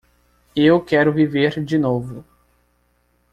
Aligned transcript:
Eu 0.55 0.83
quero 0.83 1.13
viver 1.13 1.63
de 1.63 1.77
novo. 1.77 2.25